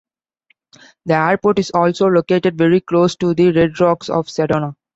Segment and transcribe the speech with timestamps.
[1.05, 4.75] The airport is also located very close to the Red Rocks of Sedona.